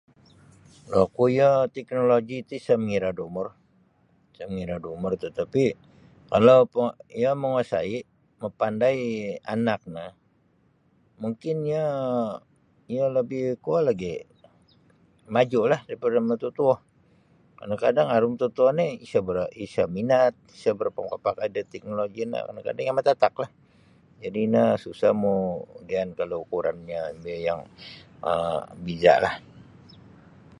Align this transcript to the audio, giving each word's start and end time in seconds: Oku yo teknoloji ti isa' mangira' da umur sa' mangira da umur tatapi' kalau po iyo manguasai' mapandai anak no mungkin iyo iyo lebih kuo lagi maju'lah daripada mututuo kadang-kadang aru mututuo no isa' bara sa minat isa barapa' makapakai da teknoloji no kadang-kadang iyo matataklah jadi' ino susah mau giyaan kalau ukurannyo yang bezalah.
Oku 1.03 1.23
yo 1.39 1.51
teknoloji 1.75 2.37
ti 2.47 2.53
isa' 2.61 2.79
mangira' 2.79 3.15
da 3.17 3.21
umur 3.29 3.47
sa' 4.35 4.47
mangira 4.49 4.75
da 4.83 4.87
umur 4.97 5.13
tatapi' 5.21 5.77
kalau 6.31 6.59
po 6.73 6.81
iyo 7.17 7.31
manguasai' 7.41 7.99
mapandai 8.41 8.99
anak 9.55 9.81
no 9.95 10.05
mungkin 11.21 11.57
iyo 11.69 11.85
iyo 12.93 13.05
lebih 13.17 13.43
kuo 13.63 13.77
lagi 13.87 14.13
maju'lah 15.33 15.81
daripada 15.87 16.17
mututuo 16.27 16.75
kadang-kadang 17.59 18.07
aru 18.15 18.25
mututuo 18.33 18.69
no 18.77 18.83
isa' 19.05 19.25
bara 19.27 19.43
sa 19.73 19.83
minat 19.95 20.33
isa 20.57 20.69
barapa' 20.77 21.01
makapakai 21.05 21.49
da 21.55 21.63
teknoloji 21.73 22.21
no 22.27 22.37
kadang-kadang 22.47 22.83
iyo 22.85 22.93
matataklah 22.97 23.49
jadi' 24.21 24.43
ino 24.47 24.63
susah 24.83 25.11
mau 25.21 25.41
giyaan 25.87 26.11
kalau 26.19 26.37
ukurannyo 26.43 27.15
yang 27.47 27.61
bezalah. 28.85 29.37